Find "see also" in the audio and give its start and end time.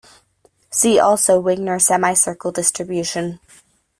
0.71-1.39